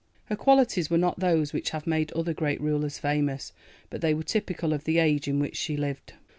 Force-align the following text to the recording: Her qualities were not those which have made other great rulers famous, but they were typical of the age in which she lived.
Her 0.29 0.35
qualities 0.35 0.89
were 0.89 0.97
not 0.97 1.19
those 1.19 1.53
which 1.53 1.69
have 1.69 1.85
made 1.85 2.11
other 2.13 2.33
great 2.33 2.59
rulers 2.59 2.97
famous, 2.97 3.53
but 3.91 4.01
they 4.01 4.15
were 4.15 4.23
typical 4.23 4.73
of 4.73 4.85
the 4.85 4.97
age 4.97 5.27
in 5.27 5.37
which 5.37 5.55
she 5.55 5.77
lived. 5.77 6.13